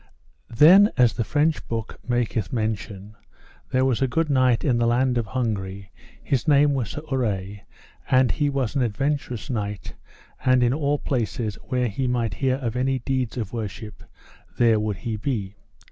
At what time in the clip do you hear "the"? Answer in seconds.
1.13-1.23, 4.79-4.87